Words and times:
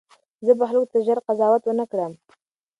زه 0.45 0.51
به 0.59 0.65
خلکو 0.69 0.89
ته 0.91 0.97
ژر 1.05 1.19
قضاوت 1.27 1.63
ونه 1.65 1.85
کړم. 1.91 2.13